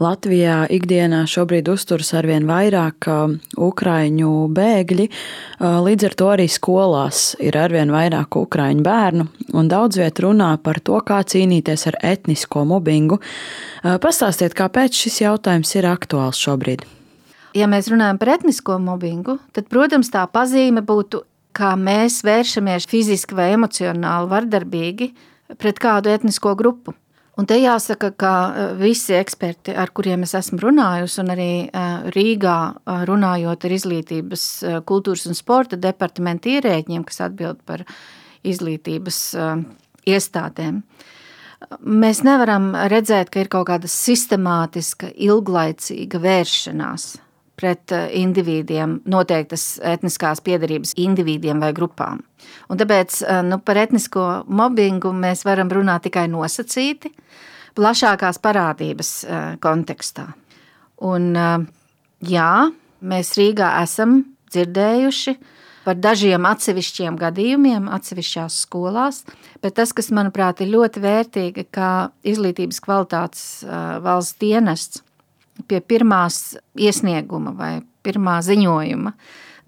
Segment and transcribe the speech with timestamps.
[0.00, 3.04] Latvijā ikdienā šobrīd uzturas arvien vairāk
[3.60, 5.04] ukraiņu bēgļi,
[5.60, 10.80] līdz ar to arī skolās ir arvien vairāk ukraiņu bērnu, un daudz viet runā par
[10.80, 13.18] to, kā cīnīties ar etnisko mobbingu.
[13.84, 16.86] Pastāstiet, kāpēc šis jautājums ir aktuāls šobrīd?
[17.52, 23.36] Ja mēs runājam par etnisko mobbingu, tad, protams, tā pazīme būtu, kā mēs vēršamies fiziski
[23.36, 25.12] vai emocionāli vardarbīgi
[25.60, 26.96] pret kādu etnisko grupu.
[27.40, 31.84] Un te jāsaka, ka e, visi eksperti, ar kuriem es esmu runājusi, un arī e,
[32.12, 34.44] Rīgā e, runājot ar izglītības,
[34.88, 37.86] kultūras un sporta departamentu ierēģiem, kas atbild par
[38.44, 39.22] izglītības
[40.08, 40.82] iestādēm,
[41.80, 47.10] mēs nevaram redzēt, ka ir kaut kāda sistemātiska, ilglaicīga vēršanās
[47.60, 52.22] pret eh, individiem, noteiktas etniskās piedarības individiem vai grupām.
[52.72, 57.12] Un tāpēc eh, nu, par etnisko mobbingu mēs varam runāt tikai nosacīti,
[57.78, 60.30] plašākās parādības eh, kontekstā.
[61.00, 61.32] Un,
[62.28, 62.50] jā,
[63.00, 64.18] mēs Rīgā esam
[64.52, 65.32] dzirdējuši
[65.86, 69.22] par dažiem atsevišķiem gadījumiem, atsevišķās skolās,
[69.64, 73.46] bet tas, kas manuprāt ir ļoti vērtīgi, kā izglītības kvalitātes
[74.04, 75.00] valsts dienests
[75.68, 77.72] pie pirmās iesnieguma vai
[78.04, 79.14] pirmā ziņojuma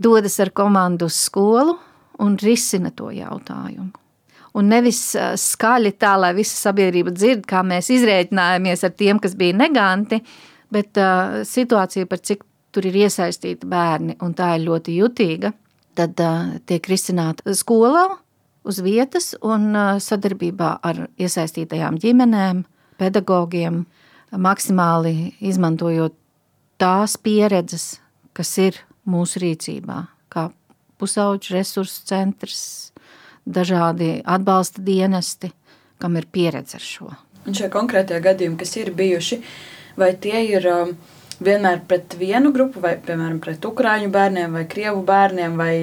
[0.03, 1.77] dodas ar komandu uz skolu
[2.23, 3.93] un risina to jautājumu.
[4.53, 5.01] Un nevis
[5.41, 10.19] skaļi tā, lai visa sabiedrība dzird, kā mēs izrēķinājāmies ar tiem, kas bija neganti,
[10.73, 15.55] bet uh, situācija, par cik tur ir iesaistīti bērni, un tā ir ļoti jutīga,
[15.97, 18.11] tad uh, tiek risināta skolā
[18.69, 22.65] uz vietas un uh, sadarbībā ar iesaistītajām ģimenēm,
[23.01, 24.02] pedagogiem, uh,
[24.33, 26.15] maksimāli izmantojot
[26.81, 28.01] tās pieredzes,
[28.33, 29.99] kas ir mūsu rīcībā,
[30.33, 30.49] kā
[31.01, 32.65] pusauģu resursu centrs,
[33.43, 35.51] dažādi atbalsta dienesti,
[36.03, 37.11] kam ir pieredze ar šo.
[37.47, 39.41] Un šie konkrētie gadījumi, kas ir bijuši,
[39.99, 40.93] vai tie ir um,
[41.43, 45.75] vienmēr pret vienu grupu, vai piemēram pret ukrāņu bērniem, vai krievu bērniem, vai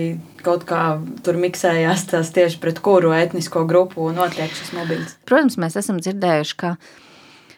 [0.43, 0.83] kaut kā
[1.25, 5.17] tur miksējās tās tieši pret kuru etnisko grupu notiek šis mobilis?
[5.27, 6.75] Protams, mēs esam dzirdējuši, ka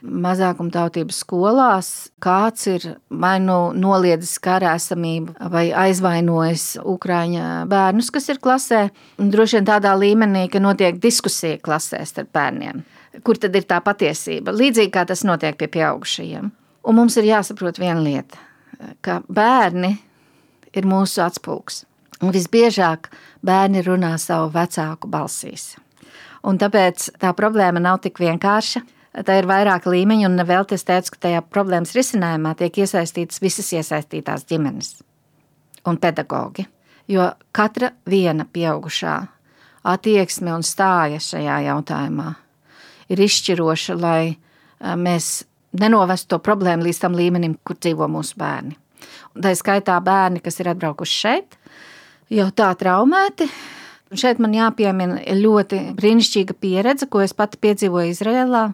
[0.01, 1.89] mazākumtautības skolās
[2.23, 8.81] kāds ir vai nu noliedzis kara esamību, vai aizvainojis Ukrāņa bērnus, kas ir klasē.
[9.17, 12.83] Droši vien tādā līmenī, ka notiek diskusija klasē starp bērniem.
[13.25, 14.53] Kur tad ir tā patiesība?
[14.55, 16.51] Līdzīgi kā tas notiek pie pieaugušajiem.
[16.87, 18.39] Un mums ir jāsaprot viena lieta,
[19.05, 19.93] ka bērni
[20.73, 21.83] ir mūsu atspūgs.
[22.21, 23.09] Un visbiežāk
[23.45, 25.75] bērni runā savu vecāku balsīs.
[26.45, 31.15] Un tāpēc tā problēma nav tik vienkārša tā ir vairāk līmeņi, un vēl es teicu,
[31.15, 35.01] ka tajā problēmas risinājumā tiek iesaistītas visas iesaistītās ģimenes
[35.87, 36.67] un pedagogi.
[37.11, 39.15] Jo katra viena pieaugušā
[39.91, 42.29] attieksme un stāja šajā jautājumā
[43.11, 44.37] ir izšķiroša, lai
[44.79, 45.41] mēs
[45.75, 48.77] nenovestu to problēmu līdz tam līmenim, kur dzīvo mūsu bērni.
[49.41, 51.57] Tā skaitā bērni, kas ir atbraukuši šeit,
[52.31, 53.47] jau tā traumēti.
[54.11, 58.65] Un šeit man jāpiemina ļoti brīnišķīga pieredze, ko es pati piedzīvoju Izrēlā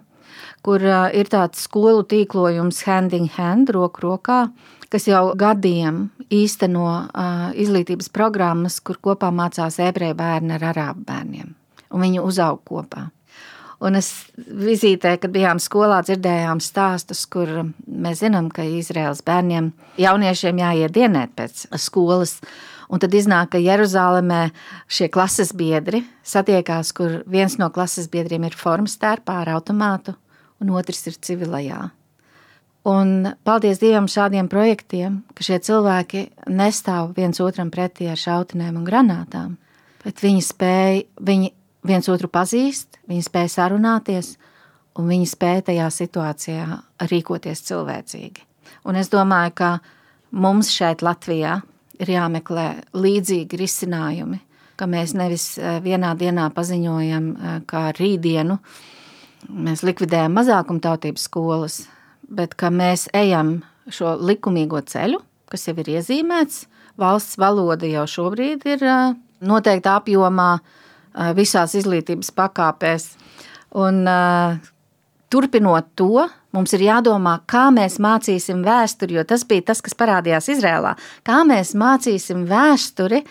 [0.68, 0.84] kur
[1.16, 4.50] ir tāds skolu tīklojums hand in hand, roku rokā,
[4.92, 6.88] kas jau gadiem īsteno
[7.56, 11.54] izglītības programmas, kur kopā mācās ebreju bērni ar arābu bērniem.
[11.96, 13.06] Un viņi uzaug kopā.
[13.80, 19.70] Un es vizītē, kad bijām skolā, dzirdējām stāstus, kur mēs zinām, ka Izraels bērniem,
[20.02, 22.40] jauniešiem jāiet dienēt pēc skolas.
[22.92, 24.50] Un tad iznāk, ka Jeruzalemē
[24.92, 30.18] šie klases biedri satiekās, kur viens no klases biedriem ir formas tērpā ar automātu,
[30.62, 31.90] un otrs ir civilajā.
[32.88, 38.86] Un paldies Dievam šādiem projektiem, ka šie cilvēki nestāv viens otram pretī ar šautenēm un
[38.88, 39.58] granātām,
[40.06, 41.52] bet viņi spēja, viņi
[41.88, 44.36] viens otru pazīst, viņi spēja sarunāties,
[44.98, 46.82] un viņi spēja tajā situācijā
[47.12, 48.46] rīkoties cilvēcīgi.
[48.88, 49.72] Un es domāju, ka
[50.32, 51.60] mums šeit Latvijā
[52.00, 54.40] ir jāmeklē līdzīgi risinājumi,
[54.78, 58.60] ka mēs nevis eh, vienā dienā paziņojam eh, kā rītdienu,
[59.46, 61.82] mēs likvidējam mazākumtautības skolas,
[62.28, 63.62] bet ka mēs ejam
[63.92, 65.22] šo likumīgo ceļu,
[65.52, 66.66] kas jau ir iezīmēts.
[66.98, 68.84] Valsts valoda jau šobrīd ir
[69.46, 70.58] noteikta apjomā
[71.38, 73.12] visās izglītības pakāpēs.
[73.78, 74.02] Un,
[75.30, 76.26] turpinot to,
[76.56, 80.96] mums ir jādomā, kā mēs mācīsim vēsturi, jo tas bija tas, kas parādījās Izrēlā.
[81.28, 83.22] Kā mēs mācīsim vēsturi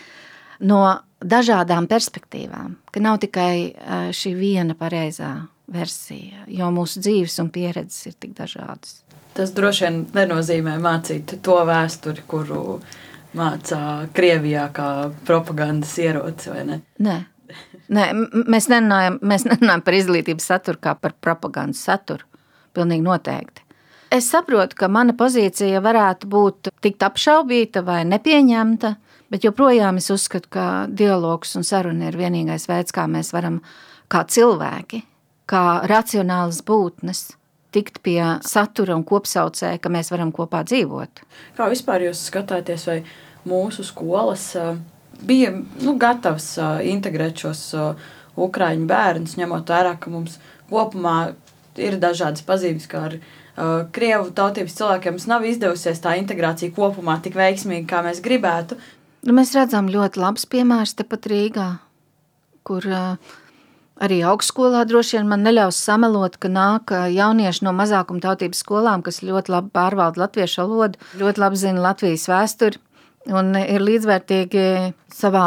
[0.69, 0.82] no
[1.25, 5.34] dažādām perspektīvām, ka nav tikai šī viena pareizā
[5.72, 9.00] versija, jo mūsu dzīves un pieredzes ir tik dažādas.
[9.36, 12.78] Tas droši vien nenozīmē mācīt to vēsturi, kuru
[13.36, 13.80] mācā
[14.16, 14.90] Krievijā kā
[15.28, 16.80] propagandas ieroci, vai ne?
[17.02, 17.16] Nē.
[17.92, 18.06] Nē,
[18.50, 22.26] mēs, nerunājam, mēs nerunājam par izglītības saturu kā par propagandas saturu.
[22.74, 23.62] Pilnīgi noteikti.
[24.12, 28.92] Es saprotu, ka mana pozīcija varētu būt tikt apšaubīta vai nepieņemta,
[29.30, 33.60] bet joprojām es uzskatu, ka dialogs un saruna ir vienīgais veids, kā mēs varam,
[34.12, 35.02] kā cilvēki,
[35.50, 37.28] kā racionālas būtnes,
[37.75, 41.22] tikt pie satura un kopsaucēja, ka mēs varam kopā dzīvot.
[41.58, 43.00] Kā vispār jūs skatāties, vai
[43.46, 44.52] mūsu skolas
[45.26, 46.54] bija nu, gatavs
[46.88, 47.64] integrēt šos
[48.37, 50.38] ukraiņu bērnus, ņemot vērā, ka mums
[50.70, 51.34] kopumā
[51.81, 57.87] ir dažādas pazīmes, kā uh, krievu tautības cilvēkiem nav izdevusies tā integrācija kopumā tik veiksmīgi,
[57.88, 58.78] kā mēs gribētu.
[59.26, 61.70] Nu, mēs redzam ļoti labs piemērs tepat Rīgā,
[62.66, 63.37] kur uh,
[64.02, 69.22] arī augstskolā droši vien man neļaus samelot, ka nāk jaunieši no mazākuma tautības skolām, kas
[69.25, 72.82] ļoti labi pārvalda latviešu valodu, ļoti labi zina Latvijas vēsturi
[73.34, 74.66] un ir līdzvērtīgi
[75.14, 75.46] savā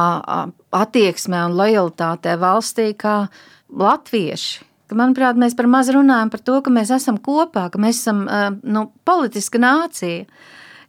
[0.76, 3.22] attieksmē un lojalitātē valstī kā
[3.70, 4.66] latvieši.
[4.98, 8.24] Manuprāt, mēs par maz runājam par to, ka mēs esam kopā, ka mēs esam
[8.66, 10.26] nu, politiska nācija,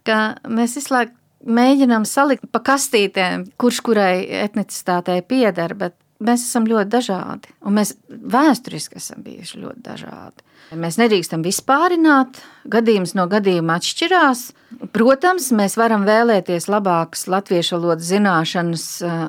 [0.07, 6.67] ka mēs visu laiku mēģinām salikt pa kastītēm, kurš kurai etnicitātei pieder, bet mēs esam
[6.69, 7.51] ļoti dažādi.
[7.65, 10.47] Un mēs vēsturiski esam bijuši ļoti dažādi.
[10.79, 12.39] Mēs nedrīkstam vispārināt,
[12.71, 14.43] gadījums no gadījuma atšķirās.
[14.95, 18.85] Protams, mēs varam vēlēties labākas latviešu valodas zināšanas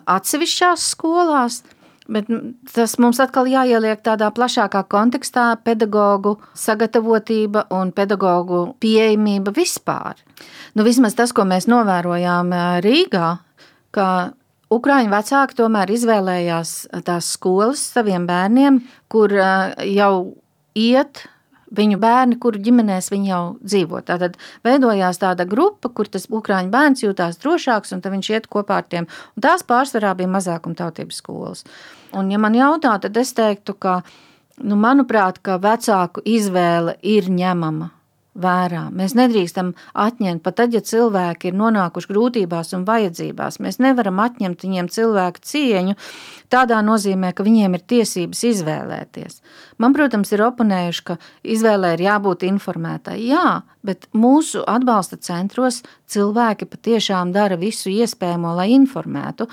[0.06, 1.62] atsevišķās skolās,
[2.10, 2.26] Bet
[2.74, 10.18] tas mums atkal jāieliek tādā plašākā kontekstā- pedagoģu sagatavotība un pedagoģu pieejamība vispār.
[10.74, 12.50] Nu, vismaz tas, ko mēs novērojām
[12.82, 13.38] Rīgā,
[13.92, 14.32] ka
[14.72, 16.72] Ukrāņu vecāki tomēr izvēlējās
[17.04, 18.80] tās skolas saviem bērniem,
[19.12, 20.14] kur jau
[20.78, 21.26] iet
[21.72, 24.02] viņu bērni, kuru ģimenēs viņi jau dzīvo.
[24.08, 28.88] Tad veidojās tāda grupa, kur tas ukrāņu bērns jūtās drošāks, un viņš iet kopā ar
[28.88, 29.08] tiem.
[29.36, 31.64] Un tās pārsvarā bija mazākumtautības skolas.
[32.12, 34.00] Un, ja man jautā, tad es teiktu, ka,
[34.60, 37.92] nu, manuprāt, ka vecāku izvēle ir ņemama
[38.38, 38.86] vērā.
[38.96, 43.60] Mēs nedrīkstam atņemt, pat tad, ja cilvēki ir nonākuši grūtībās un vajadzībās.
[43.60, 45.96] Mēs nevaram atņemt viņiem cilvēku cieņu
[46.52, 49.40] tādā nozīmē, ka viņiem ir tiesības izvēlēties.
[49.82, 53.18] Man, protams, ir oponējuši, ka izvēlē ir jābūt informētai.
[53.28, 55.82] Jā, bet mūsu atbalsta centros
[56.12, 59.48] cilvēki patiešām dara visu iespējamo, lai informētu.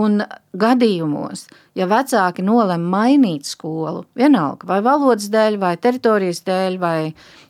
[0.00, 0.22] Un
[0.56, 1.46] gadījumos,
[1.78, 6.98] ja vecāki nolem mainīt skolu, vienalga vai valodas dēļ, vai teritorijas dēļ, vai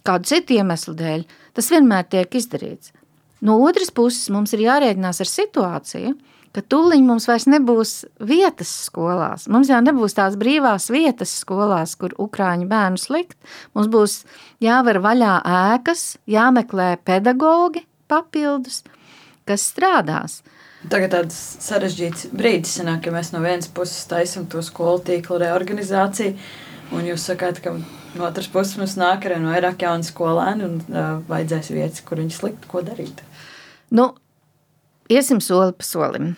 [0.06, 1.24] kādu citu iemeslu dēļ,
[1.56, 2.94] tas vienmēr tiek izdarīts.
[3.44, 6.14] No otras puses, mums ir jārēķinās ar situāciju,
[6.54, 9.48] ka tūlīt mums vairs nebūs vietas skolās.
[9.50, 13.36] Mums jau nebūs tās brīvās vietas skolās, kur ukrāņu bērnus likt.
[13.74, 14.20] Mums būs
[14.64, 15.34] jāver vaļā
[15.74, 18.82] ēkas, jāmeklē pedagogi papildus,
[19.48, 20.40] kas strādās.
[20.92, 26.34] Tagad tāds sarežģīts brīdis sanāk, ja mēs no vienas puses taisam to skolu tīklu reorganizāciju,
[26.92, 30.76] un jūs sakāt, ka no otras puses mums nāk arī no vairāk jaunu skolēnu un
[30.92, 33.24] uh, vajadzēs vietas, kur viņus likt, ko darīt.
[33.94, 34.12] Nu,
[35.08, 36.34] iesim soli pa solim.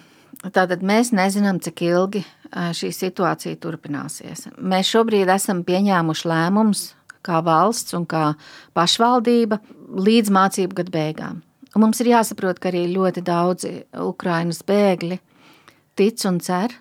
[0.46, 2.22] Tātad mēs nezinām, cik ilgi
[2.54, 4.46] šī situācija turpināsies.
[4.62, 6.84] Mēs šobrīd esam pieņēmuši lēmumus
[7.26, 8.30] kā valsts un kā
[8.76, 9.58] pašvaldība
[10.06, 11.42] līdz mācību gadu beigām.
[11.76, 15.18] Un mums ir jāsaprot, ka arī ļoti daudzi Ukrainas bēgļi
[15.96, 16.72] tic un cer,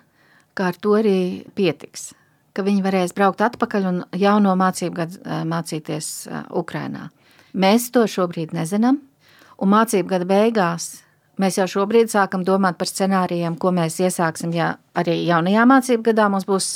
[0.56, 1.18] ka ar to arī
[1.56, 2.14] pietiks.
[2.56, 6.08] Ka viņi varēs braukt atpakaļ un jauno mācību gadu mācīties
[6.56, 7.10] Ukrainā.
[7.52, 9.02] Mēs to šobrīd nezinām,
[9.60, 10.94] un mācību gada beigās
[11.36, 16.30] Mēs jau šobrīd sākam domāt par scenārijiem, ko mēs iesāksim, ja arī jaunajā mācību gadā
[16.32, 16.68] mums būs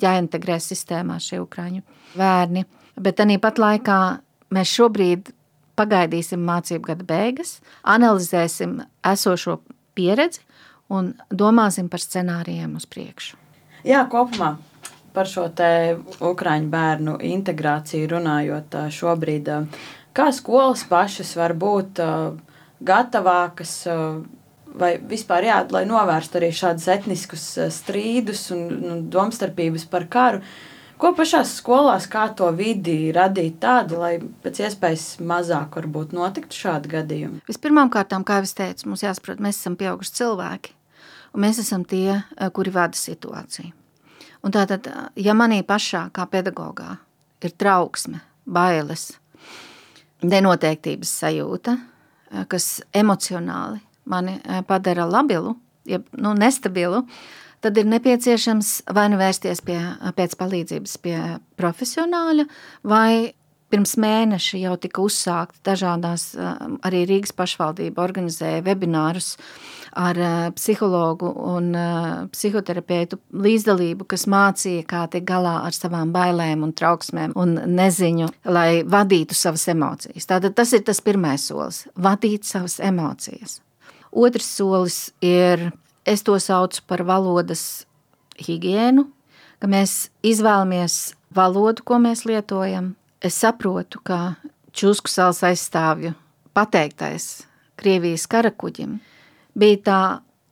[0.00, 1.82] jāintegrē sistēmā šie ukraiņu
[2.16, 2.64] bērni.
[2.96, 3.98] Bet arī pat laikā
[4.56, 5.28] mēs šobrīd
[5.78, 8.80] pagaidīsim mācību gada beigas, analizēsim
[9.12, 9.60] esošo
[9.96, 10.42] pieredzi
[10.92, 13.38] un domāsim par scenārijiem uz priekšu.
[13.86, 14.56] Jā, kopumā
[15.12, 19.50] par šo te ukraiņu bērnu integrāciju runājot šobrīd,
[20.16, 22.00] kā skolas pašas var būt
[22.80, 23.74] gatavākas.
[24.72, 27.42] Vai vispār, jā, lai novērstu arī šādus etniskus
[27.76, 30.40] strīdus un, un domstarpības par karu,
[31.02, 36.94] ko pašās skolās, kā to vidi radīt tādu, lai pēc iespējas mazāk varbūt notiktu šādi
[36.94, 37.42] gadījumi?
[37.50, 40.74] Vispirmkārt, kā jau es teicu, mums jāsaprot, mēs esam pieauguši cilvēki,
[41.34, 42.22] un mēs esam tie,
[42.54, 43.74] kuri vada situāciju.
[44.42, 46.96] Un tātad, ja manī pašā, kā pedagogā,
[47.42, 49.12] ir trauksme, bailes,
[50.22, 51.76] nenoteiktības sajūta,
[52.32, 57.02] Eh, kas emocionāli mani eh, padara labilu, jeb nu, nestabilu,
[57.62, 59.78] tad ir nepieciešams vai nu vērsties pie,
[60.18, 61.18] pēc palīdzības pie
[61.60, 62.48] profesionāļa,
[62.90, 63.32] vai
[63.72, 66.26] Pirms mēneša jau tika uzsākta dažādās,
[66.84, 69.30] arī Rīgas pašvaldība organizēja webinārus
[69.96, 70.18] ar
[70.58, 71.70] psihologu un
[72.34, 78.82] psihoterapeitu līdzdalību, kas mācīja, kā tiek galā ar savām bailēm un trauksmēm un neziņu, lai
[78.84, 80.28] vadītu savas emocijas.
[80.28, 83.62] Tātad tas ir tas pirmais solis– vadīt savas emocijas.
[84.12, 85.70] Otrs solis ir,
[86.06, 87.86] es to saucu par valodas
[88.40, 89.06] higiēnu,
[89.60, 94.34] ka mēs izvēlamies valodu, ko mēs lietojam, es saprotu, ka
[94.72, 96.14] Čusku salas aizstāvju
[96.56, 97.42] pateiktais
[97.76, 98.94] Krievijas karakuģim
[99.58, 100.00] bija tā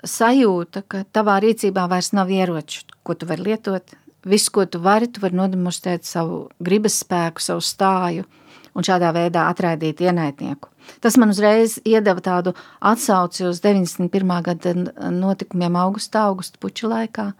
[0.05, 3.97] sajūta, ka tavā rīcībā vairs nav ieroču, ko tu vari lietot.
[4.29, 8.27] Viss, ko tu vari, tu vari nodemonstrēt savu gribas spēku, savu stāju
[8.75, 10.71] un šādā veidā atraidīt ienaidnieku.
[11.01, 14.35] Tas man uzreiz iedeva tādu atsauci uz 91.
[14.47, 14.75] gada
[15.15, 17.31] notikumiem augustā, augusta puču laikā.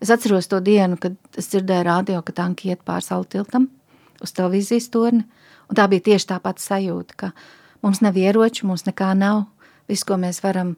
[0.00, 3.68] Es atceros to dienu, kad es dzirdēju radio, ka tanki iet pār salu tiltam
[4.20, 5.24] uz televīzijas torni.
[5.70, 7.30] Un tā bija tieši tā pati sajūta, ka
[7.84, 9.46] mums nav ieroču, mums nekā nav.
[9.90, 10.74] Viss, ko mēs varam,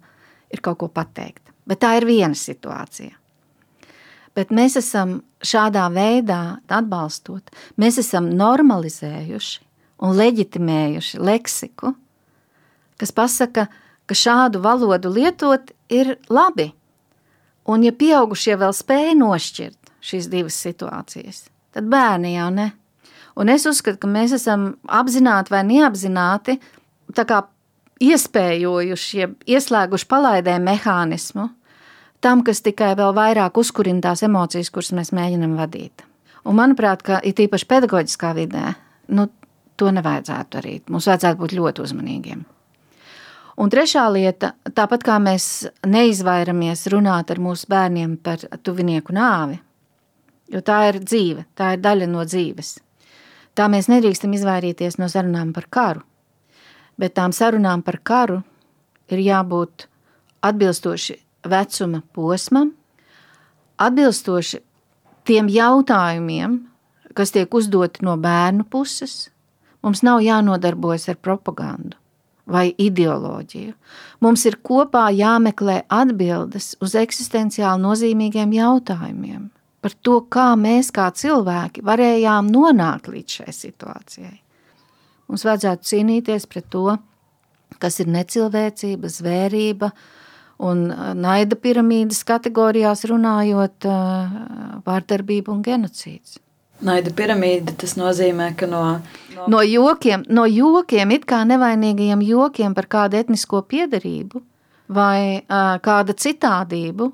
[0.52, 1.52] ir kaut ko pateikt.
[1.68, 3.16] Bet tā ir viena situācija.
[4.36, 9.71] Bet mēs esam šādā veidā atbalstot, mēs esam normalizējuši
[10.02, 11.94] un leģitimējuši leksiku,
[13.00, 13.68] kas pasaka,
[14.06, 16.72] ka šādu valodu lietot ir labi.
[17.70, 21.44] Un ja pieaugušie vēl spēja nošķirt šīs divas situācijas,
[21.74, 22.72] tad bērni jau ne.
[23.38, 26.58] Un es uzskatu, ka mēs esam apzināti vai neapzināti
[28.02, 31.48] iespējojuši, ja ieslēguši palaidē mehānismu
[32.22, 36.04] tam, kas tikai vēl vairāk uzkurina tās emocijas, kuras mēs mēģinam vadīt.
[36.46, 38.74] Un manuprāt, ka it īpaši pedagoģiskā vidē,
[39.14, 39.28] nu,
[39.82, 40.90] to nevajadzētu darīt.
[40.90, 42.44] Mums vajadzētu būt ļoti uzmanīgiem.
[43.62, 49.58] Un trešā lieta, tāpat kā mēs neizvairamies runāt ar mūsu bērniem par tuvinieku nāvi,
[50.52, 52.78] jo tā ir dzīve, tā ir daļa no dzīves.
[53.52, 56.04] Tā mēs nedrīkstam izvairīties no sarunām par karu,
[56.96, 58.40] bet tām sarunām par karu
[59.12, 59.86] ir jābūt
[60.48, 61.18] atbilstoši
[61.52, 62.72] vecuma posmam,
[63.76, 64.62] atbilstoši
[65.28, 66.56] tiem jautājumiem,
[67.12, 69.28] kas tiek uzdoti no bērnu puses.
[69.82, 71.98] Mums nav jānodarbojas ar propagandu
[72.46, 73.72] vai ideoloģiju.
[74.22, 79.50] Mums ir kopā jāmeklē atbildes uz eksistenciāli nozīmīgiem jautājumiem
[79.82, 84.36] par to, kā mēs kā cilvēki varējām nonākt līdz šai situācijai.
[85.30, 86.96] Mums vajadzētu cīnīties pret to,
[87.82, 89.90] kas ir necilvēcība, zvērība
[90.62, 90.84] un
[91.18, 93.88] naida piramīdas kategorijās runājot
[94.86, 96.38] vārdarbība un genocīds.
[96.82, 98.82] Naida piramīda tas nozīmē, ka no,
[99.36, 99.48] no...
[99.54, 104.42] no jokiem, no jokiem, it kā nevainīgajiem jokiem par kādu etnisko piedarību
[104.92, 107.12] vai uh, kāda citādību,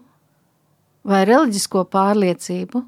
[1.08, 2.82] vai reliģisko pārliecību,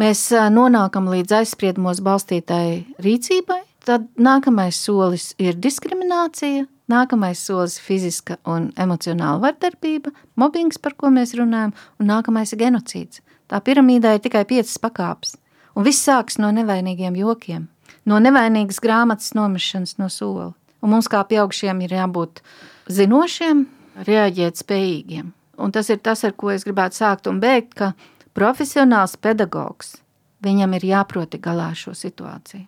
[0.00, 0.24] mēs
[0.54, 8.70] nonākam līdz aizspriedumos balstītai rīcībai, tad nākamais solis ir diskriminācija, nākamais solis ir fiziska un
[8.80, 13.22] emocionāla vardarbība, mobbings, par ko mēs runājam, un nākamais ir genocīds.
[13.50, 15.36] Tā piramīdā ir tikai piecas pakāpes,
[15.74, 17.68] un viss sāks no nevainīgiem jokiem,
[18.04, 20.52] no nevainīgas grāmatas nomešanas no sola.
[20.82, 22.42] Un mums kā pieaugšiem ir jābūt
[22.90, 23.66] zinošiem,
[24.08, 25.30] reaģēt spējīgiem.
[25.62, 27.92] Un tas ir tas, ar ko es gribētu sākt un beigt, ka
[28.34, 29.94] profesionāls pedagogs,
[30.42, 32.66] viņam ir jāproti galā ar šo situāciju.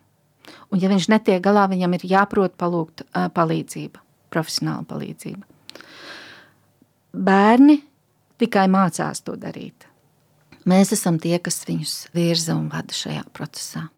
[0.70, 3.02] Un ja viņš netiek galā, viņam ir jāprot palūgt
[3.34, 5.42] palīdzība, profesionāla palīdzība.
[7.14, 7.78] Bērni
[8.42, 9.88] tikai mācās to darīt.
[10.64, 13.88] Mēs esam tie, kas viņus virza un vada šajā procesā.